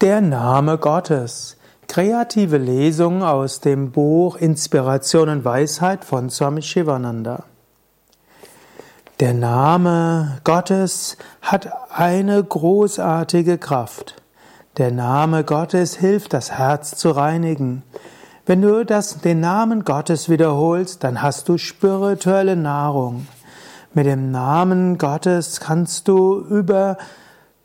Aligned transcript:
Der 0.00 0.22
Name 0.22 0.78
Gottes. 0.78 1.58
Kreative 1.86 2.56
Lesung 2.56 3.22
aus 3.22 3.60
dem 3.60 3.90
Buch 3.90 4.36
Inspiration 4.36 5.28
und 5.28 5.44
Weisheit 5.44 6.06
von 6.06 6.30
Swami 6.30 6.62
Shivananda. 6.62 7.44
Der 9.20 9.34
Name 9.34 10.38
Gottes 10.42 11.18
hat 11.42 11.70
eine 11.90 12.42
großartige 12.42 13.58
Kraft. 13.58 14.22
Der 14.78 14.90
Name 14.90 15.44
Gottes 15.44 15.96
hilft, 15.96 16.32
das 16.32 16.50
Herz 16.52 16.96
zu 16.96 17.10
reinigen. 17.10 17.82
Wenn 18.46 18.62
du 18.62 18.86
das, 18.86 19.18
den 19.20 19.40
Namen 19.40 19.84
Gottes 19.84 20.30
wiederholst, 20.30 21.04
dann 21.04 21.20
hast 21.20 21.46
du 21.50 21.58
spirituelle 21.58 22.56
Nahrung. 22.56 23.26
Mit 23.92 24.06
dem 24.06 24.30
Namen 24.30 24.96
Gottes 24.96 25.60
kannst 25.60 26.08
du 26.08 26.40
über 26.40 26.96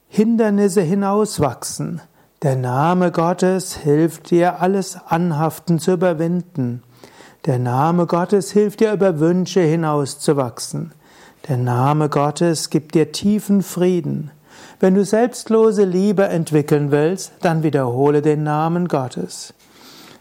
Hindernisse 0.10 0.82
hinauswachsen. 0.82 2.02
Der 2.46 2.56
Name 2.56 3.12
Gottes 3.12 3.76
hilft 3.76 4.30
dir, 4.30 4.62
alles 4.62 5.00
Anhaften 5.08 5.80
zu 5.80 5.94
überwinden. 5.94 6.84
Der 7.48 7.58
Name 7.58 8.06
Gottes 8.06 8.52
hilft 8.52 8.82
dir, 8.82 8.94
über 8.94 9.20
Wünsche 9.20 9.62
hinauszuwachsen. 9.62 10.92
Der 11.48 11.58
Name 11.58 12.08
Gottes 12.08 12.70
gibt 12.70 12.94
dir 12.94 13.12
tiefen 13.12 13.64
Frieden. 13.64 14.30
Wenn 14.80 14.94
du 14.94 15.04
selbstlose 15.04 15.86
Liebe 15.86 16.28
entwickeln 16.28 16.92
willst, 16.92 17.32
dann 17.42 17.64
wiederhole 17.64 18.22
den 18.22 18.44
Namen 18.44 18.90
Gottes. 18.90 19.56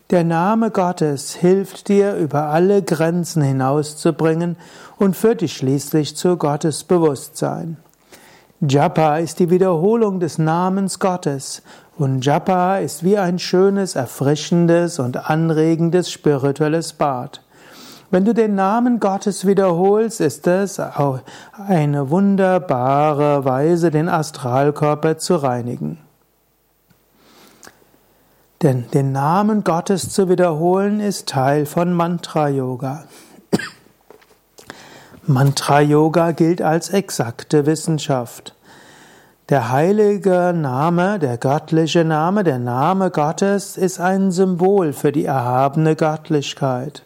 Der 0.08 0.24
Name 0.24 0.70
Gottes 0.70 1.34
hilft 1.34 1.88
dir, 1.88 2.14
über 2.14 2.44
alle 2.44 2.82
Grenzen 2.82 3.42
hinauszubringen 3.42 4.56
und 4.96 5.14
führt 5.14 5.42
dich 5.42 5.54
schließlich 5.58 6.16
zu 6.16 6.38
Gottes 6.38 6.84
Bewusstsein. 6.84 7.76
Japa 8.66 9.18
ist 9.18 9.40
die 9.40 9.50
Wiederholung 9.50 10.20
des 10.20 10.38
Namens 10.38 10.98
Gottes 10.98 11.62
und 11.96 12.24
Japa 12.24 12.78
ist 12.78 13.04
wie 13.04 13.18
ein 13.18 13.38
schönes, 13.38 13.94
erfrischendes 13.94 14.98
und 14.98 15.30
anregendes 15.30 16.10
spirituelles 16.10 16.92
Bad. 16.92 17.40
Wenn 18.10 18.24
du 18.24 18.34
den 18.34 18.54
Namen 18.54 19.00
Gottes 19.00 19.46
wiederholst, 19.46 20.20
ist 20.20 20.46
es 20.46 20.78
eine 20.78 22.10
wunderbare 22.10 23.44
Weise, 23.44 23.90
den 23.90 24.08
Astralkörper 24.08 25.18
zu 25.18 25.36
reinigen. 25.36 25.98
Denn 28.62 28.90
den 28.92 29.12
Namen 29.12 29.62
Gottes 29.62 30.10
zu 30.10 30.28
wiederholen 30.28 31.00
ist 31.00 31.28
Teil 31.28 31.66
von 31.66 31.92
Mantra 31.92 32.48
Yoga. 32.48 33.04
Mantra 35.26 35.80
Yoga 35.80 36.32
gilt 36.32 36.62
als 36.62 36.90
exakte 36.90 37.66
Wissenschaft. 37.66 38.53
Der 39.50 39.70
heilige 39.70 40.54
Name, 40.56 41.18
der 41.18 41.36
göttliche 41.36 42.02
Name, 42.02 42.44
der 42.44 42.58
Name 42.58 43.10
Gottes 43.10 43.76
ist 43.76 44.00
ein 44.00 44.30
Symbol 44.30 44.94
für 44.94 45.12
die 45.12 45.26
erhabene 45.26 45.96
Göttlichkeit. 45.96 47.02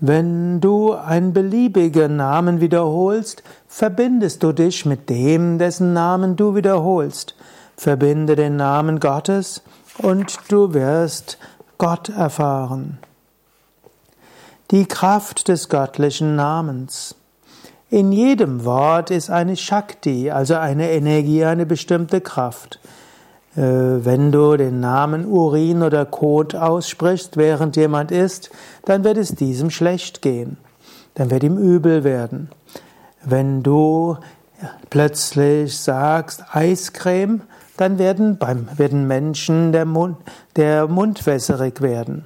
Wenn 0.00 0.60
du 0.60 0.94
einen 0.94 1.32
beliebigen 1.32 2.16
Namen 2.16 2.60
wiederholst, 2.60 3.44
verbindest 3.68 4.42
du 4.42 4.50
dich 4.50 4.84
mit 4.84 5.08
dem, 5.08 5.58
dessen 5.58 5.92
Namen 5.92 6.34
du 6.34 6.56
wiederholst. 6.56 7.36
Verbinde 7.76 8.34
den 8.34 8.56
Namen 8.56 8.98
Gottes 8.98 9.62
und 9.98 10.36
du 10.48 10.74
wirst 10.74 11.38
Gott 11.78 12.08
erfahren. 12.08 12.98
Die 14.72 14.86
Kraft 14.86 15.46
des 15.46 15.68
göttlichen 15.68 16.34
Namens. 16.34 17.14
In 17.90 18.12
jedem 18.12 18.64
Wort 18.64 19.10
ist 19.10 19.30
eine 19.30 19.56
Shakti, 19.56 20.30
also 20.30 20.54
eine 20.56 20.90
Energie, 20.90 21.44
eine 21.44 21.66
bestimmte 21.66 22.20
Kraft. 22.20 22.80
Äh, 23.56 23.60
wenn 23.60 24.32
du 24.32 24.56
den 24.56 24.80
Namen 24.80 25.26
Urin 25.26 25.82
oder 25.82 26.04
Kot 26.04 26.54
aussprichst, 26.54 27.36
während 27.36 27.76
jemand 27.76 28.10
isst, 28.10 28.50
dann 28.84 29.04
wird 29.04 29.16
es 29.16 29.34
diesem 29.34 29.70
schlecht 29.70 30.22
gehen. 30.22 30.56
Dann 31.14 31.30
wird 31.30 31.44
ihm 31.44 31.58
übel 31.58 32.02
werden. 32.04 32.48
Wenn 33.22 33.62
du 33.62 34.16
plötzlich 34.90 35.78
sagst 35.78 36.44
Eiscreme, 36.52 37.42
dann 37.76 37.98
werden 37.98 38.38
beim 38.38 38.68
werden 38.76 39.06
Menschen 39.06 39.72
der 39.72 39.84
Mund, 39.84 40.16
der 40.56 40.86
Mund 40.88 41.26
wässerig 41.26 41.80
werden. 41.80 42.24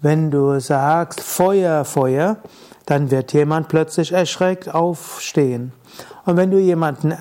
Wenn 0.00 0.30
du 0.30 0.60
sagst 0.60 1.20
Feuer, 1.20 1.84
Feuer, 1.84 2.36
dann 2.88 3.10
wird 3.10 3.34
jemand 3.34 3.68
plötzlich 3.68 4.12
erschreckt 4.12 4.74
aufstehen. 4.74 5.72
Und 6.24 6.38
wenn 6.38 6.50
du 6.50 6.58
jemanden 6.58 7.12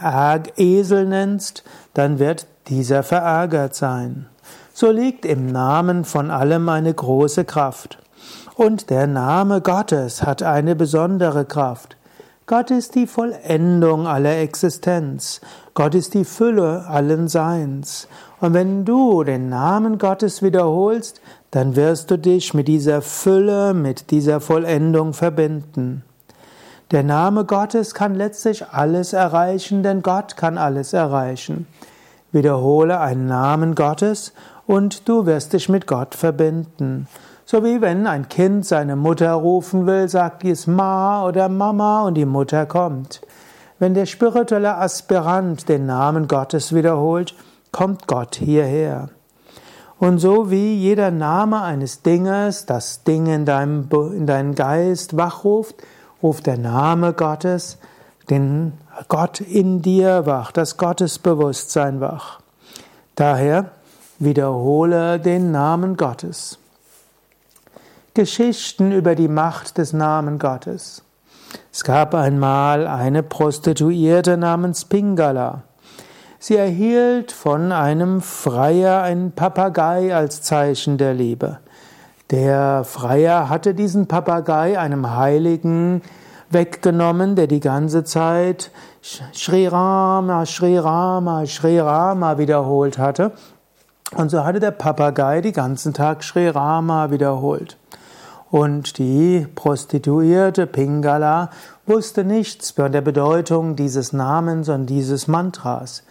Esel 0.56 1.06
nennst, 1.06 1.66
dann 1.94 2.20
wird 2.20 2.48
dieser 2.70 3.04
verärgert 3.04 3.76
sein. 3.76 4.28
So 4.74 4.92
liegt 4.92 5.26
im 5.26 5.48
Namen 5.48 6.06
von 6.06 6.32
allem 6.32 6.70
eine 6.70 6.94
große 6.94 7.44
Kraft. 7.44 7.98
Und 8.56 8.90
der 8.90 9.08
Name 9.08 9.60
Gottes 9.60 10.24
hat 10.24 10.42
eine 10.42 10.74
besondere 10.74 11.44
Kraft. 11.44 11.97
Gott 12.50 12.72
ist 12.72 12.96
die 12.96 13.08
Vollendung 13.08 14.08
aller 14.08 14.38
Existenz. 14.38 15.42
Gott 15.74 15.94
ist 15.94 16.14
die 16.14 16.24
Fülle 16.24 16.86
allen 16.88 17.28
Seins. 17.28 18.08
Und 18.40 18.54
wenn 18.54 18.86
du 18.86 19.26
den 19.26 19.50
Namen 19.50 19.98
Gottes 19.98 20.42
wiederholst, 20.42 21.20
dann 21.52 21.76
wirst 21.76 22.10
du 22.10 22.18
dich 22.18 22.54
mit 22.54 22.70
dieser 22.70 23.02
Fülle, 23.02 23.74
mit 23.74 24.12
dieser 24.12 24.40
Vollendung 24.40 25.14
verbinden. 25.14 26.04
Der 26.92 27.04
Name 27.04 27.44
Gottes 27.44 27.94
kann 27.94 28.16
letztlich 28.16 28.66
alles 28.70 29.12
erreichen, 29.12 29.84
denn 29.84 30.02
Gott 30.02 30.38
kann 30.38 30.58
alles 30.58 30.94
erreichen. 30.94 31.68
Wiederhole 32.32 33.02
einen 33.02 33.28
Namen 33.28 33.76
Gottes 33.76 34.32
und 34.66 35.10
du 35.10 35.26
wirst 35.26 35.52
dich 35.52 35.68
mit 35.68 35.86
Gott 35.86 36.16
verbinden. 36.16 37.10
So 37.50 37.64
wie 37.64 37.80
wenn 37.80 38.08
ein 38.08 38.28
Kind 38.28 38.66
seine 38.66 38.98
Mutter 38.98 39.32
rufen 39.32 39.88
will, 39.88 40.10
sagt 40.10 40.44
dies 40.44 40.68
Ma 40.68 41.26
oder 41.26 41.48
Mama 41.48 42.04
und 42.06 42.16
die 42.16 42.26
Mutter 42.26 42.66
kommt. 42.66 43.22
Wenn 43.80 43.94
der 43.94 44.06
spirituelle 44.06 44.76
Aspirant 44.76 45.70
den 45.70 45.86
Namen 45.86 46.28
Gottes 46.28 46.76
wiederholt, 46.76 47.36
kommt 47.72 48.06
Gott 48.06 48.36
hierher. 48.36 49.12
Und 49.98 50.20
so 50.20 50.52
wie 50.52 50.76
jeder 50.76 51.10
Name 51.10 51.62
eines 51.62 52.02
Dinges 52.02 52.66
das 52.66 53.06
Ding 53.06 53.28
in 53.28 53.46
deinem, 53.46 53.88
in 54.12 54.28
deinen 54.28 54.54
Geist 54.54 55.16
wachruft, 55.16 55.76
ruft 56.22 56.48
der 56.48 56.58
Name 56.58 57.14
Gottes 57.14 57.78
den 58.30 58.74
Gott 59.08 59.40
in 59.40 59.82
dir 59.82 60.26
wach, 60.26 60.52
das 60.52 60.76
Gottesbewusstsein 60.76 62.02
wach. 62.02 62.42
Daher 63.16 63.72
wiederhole 64.20 65.18
den 65.18 65.52
Namen 65.52 65.96
Gottes. 65.96 66.60
Geschichten 68.18 68.92
über 68.92 69.14
die 69.14 69.28
Macht 69.28 69.78
des 69.78 69.94
Namen 69.94 70.40
Gottes. 70.40 71.04
Es 71.72 71.84
gab 71.84 72.16
einmal 72.16 72.88
eine 72.88 73.22
Prostituierte 73.22 74.38
namens 74.38 74.86
Pingala. 74.86 75.62
Sie 76.40 76.56
erhielt 76.56 77.32
von 77.32 77.72
einem 77.72 78.22
Freier 78.22 79.04
einen 79.04 79.34
Papagei 79.34 80.16
als 80.16 80.42
Zeichen 80.42 80.98
der 80.98 81.14
Liebe. 81.14 81.60
Der 82.32 82.84
Freier 82.86 83.50
hatte 83.50 83.76
diesen 83.76 84.08
Papagei 84.08 84.80
einem 84.80 85.16
Heiligen 85.16 86.02
weggenommen, 86.50 87.36
der 87.36 87.46
die 87.46 87.60
ganze 87.60 88.04
Zeit 88.04 88.72
Sri 89.04 89.68
Rama, 89.68 90.44
Sri 90.48 90.80
Rama, 90.80 91.46
Sri 91.46 91.80
Rama 91.80 92.40
wiederholt 92.40 92.98
hatte. 92.98 93.34
Und 94.16 94.32
so 94.32 94.44
hatte 94.44 94.60
der 94.60 94.72
Papagei 94.72 95.42
die 95.42 95.52
ganzen 95.52 95.94
Tag 95.94 96.24
Sri 96.24 96.48
Rama 96.48 97.12
wiederholt. 97.12 97.78
Und 98.50 98.98
die 98.98 99.46
Prostituierte 99.56 100.68
Pingala 100.68 101.50
wusste 101.86 102.24
nichts 102.24 102.72
von 102.72 102.92
der 102.92 103.02
Bedeutung 103.02 103.76
dieses 103.76 104.14
Namens 104.14 104.70
und 104.70 104.86
dieses 104.86 105.28
Mantras. 105.28 106.04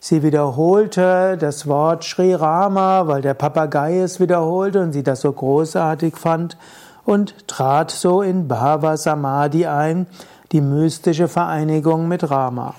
Sie 0.00 0.22
wiederholte 0.22 1.36
das 1.38 1.66
Wort 1.68 2.04
Sri 2.04 2.34
Rama, 2.34 3.06
weil 3.06 3.22
der 3.22 3.34
Papagei 3.34 4.00
es 4.00 4.18
wiederholte 4.18 4.80
und 4.80 4.92
sie 4.92 5.02
das 5.02 5.20
so 5.20 5.32
großartig 5.32 6.16
fand 6.16 6.56
und 7.04 7.48
trat 7.48 7.92
so 7.92 8.20
in 8.20 8.48
Bhava 8.48 8.96
Samadhi 8.96 9.66
ein, 9.66 10.06
die 10.52 10.60
mystische 10.60 11.28
Vereinigung 11.28 12.08
mit 12.08 12.30
Rama. 12.30 12.74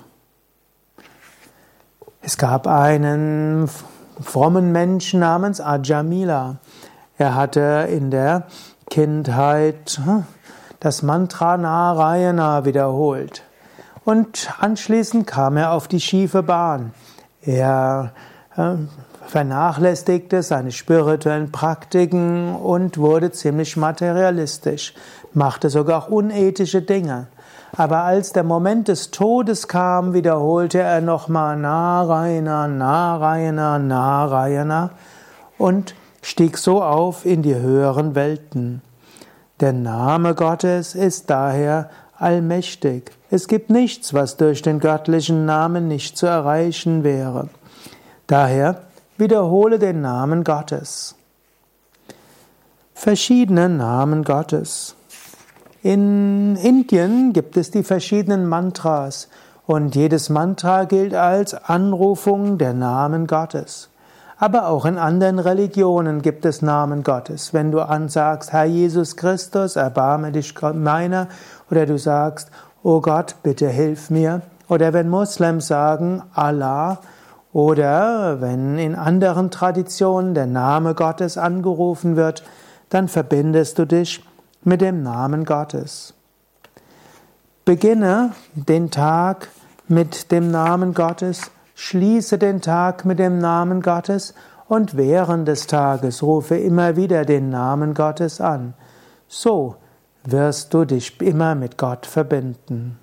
Es 2.20 2.36
gab 2.36 2.66
einen 2.66 3.70
frommen 4.20 4.70
Menschen 4.72 5.20
namens 5.20 5.60
Ajamila. 5.60 6.56
Er 7.16 7.34
hatte 7.34 7.88
in 7.90 8.10
der 8.10 8.46
Kindheit 8.90 10.00
hm, 10.02 10.24
das 10.80 11.02
Mantra 11.02 11.56
Narayana 11.56 12.64
wiederholt. 12.64 13.42
Und 14.04 14.50
anschließend 14.58 15.26
kam 15.26 15.56
er 15.56 15.72
auf 15.72 15.88
die 15.88 16.00
schiefe 16.00 16.42
Bahn. 16.42 16.92
Er 17.42 18.12
äh, 18.56 18.74
vernachlässigte 19.26 20.42
seine 20.42 20.72
spirituellen 20.72 21.52
Praktiken 21.52 22.54
und 22.54 22.98
wurde 22.98 23.30
ziemlich 23.30 23.76
materialistisch, 23.76 24.94
machte 25.34 25.68
sogar 25.68 26.04
auch 26.04 26.08
unethische 26.08 26.80
Dinge. 26.80 27.26
Aber 27.76 28.04
als 28.04 28.32
der 28.32 28.44
Moment 28.44 28.88
des 28.88 29.10
Todes 29.10 29.68
kam, 29.68 30.14
wiederholte 30.14 30.78
er 30.78 31.02
nochmal 31.02 31.56
Narayana, 31.58 32.66
Narayana, 32.66 33.78
Narayana 33.78 34.90
und 35.58 35.94
stieg 36.28 36.58
so 36.58 36.82
auf 36.82 37.24
in 37.24 37.42
die 37.42 37.54
höheren 37.54 38.14
Welten. 38.14 38.82
Der 39.60 39.72
Name 39.72 40.34
Gottes 40.34 40.94
ist 40.94 41.30
daher 41.30 41.90
allmächtig. 42.16 43.10
Es 43.30 43.48
gibt 43.48 43.70
nichts, 43.70 44.14
was 44.14 44.36
durch 44.36 44.62
den 44.62 44.78
göttlichen 44.78 45.46
Namen 45.46 45.88
nicht 45.88 46.16
zu 46.16 46.26
erreichen 46.26 47.02
wäre. 47.02 47.48
Daher 48.26 48.82
wiederhole 49.16 49.78
den 49.78 50.00
Namen 50.00 50.44
Gottes. 50.44 51.14
Verschiedene 52.94 53.68
Namen 53.68 54.22
Gottes. 54.22 54.94
In 55.82 56.56
Indien 56.56 57.32
gibt 57.32 57.56
es 57.56 57.70
die 57.70 57.84
verschiedenen 57.84 58.46
Mantras 58.46 59.28
und 59.66 59.94
jedes 59.94 60.28
Mantra 60.28 60.84
gilt 60.84 61.14
als 61.14 61.54
Anrufung 61.54 62.58
der 62.58 62.74
Namen 62.74 63.26
Gottes. 63.26 63.88
Aber 64.40 64.68
auch 64.68 64.84
in 64.84 64.98
anderen 64.98 65.40
Religionen 65.40 66.22
gibt 66.22 66.44
es 66.44 66.62
Namen 66.62 67.02
Gottes. 67.02 67.52
Wenn 67.52 67.72
du 67.72 67.80
ansagst, 67.80 68.52
Herr 68.52 68.64
Jesus 68.64 69.16
Christus, 69.16 69.74
erbarme 69.74 70.30
dich 70.30 70.54
meiner, 70.74 71.26
oder 71.70 71.86
du 71.86 71.98
sagst, 71.98 72.50
O 72.84 73.00
Gott, 73.00 73.34
bitte 73.42 73.68
hilf 73.68 74.10
mir, 74.10 74.42
oder 74.68 74.92
wenn 74.92 75.08
Moslems 75.08 75.66
sagen, 75.66 76.22
Allah, 76.32 76.98
oder 77.52 78.40
wenn 78.40 78.78
in 78.78 78.94
anderen 78.94 79.50
Traditionen 79.50 80.34
der 80.34 80.46
Name 80.46 80.94
Gottes 80.94 81.36
angerufen 81.36 82.14
wird, 82.14 82.44
dann 82.90 83.08
verbindest 83.08 83.78
du 83.78 83.86
dich 83.86 84.22
mit 84.62 84.80
dem 84.80 85.02
Namen 85.02 85.44
Gottes. 85.44 86.14
Beginne 87.64 88.32
den 88.54 88.90
Tag 88.92 89.48
mit 89.88 90.30
dem 90.30 90.50
Namen 90.50 90.94
Gottes, 90.94 91.50
schließe 91.80 92.38
den 92.38 92.60
Tag 92.60 93.04
mit 93.04 93.20
dem 93.20 93.38
Namen 93.38 93.82
Gottes 93.82 94.34
und 94.66 94.96
während 94.96 95.46
des 95.46 95.68
Tages 95.68 96.24
rufe 96.24 96.56
immer 96.56 96.96
wieder 96.96 97.24
den 97.24 97.50
Namen 97.50 97.94
Gottes 97.94 98.40
an. 98.40 98.74
So 99.28 99.76
wirst 100.24 100.74
du 100.74 100.84
dich 100.84 101.20
immer 101.20 101.54
mit 101.54 101.78
Gott 101.78 102.04
verbinden. 102.04 102.98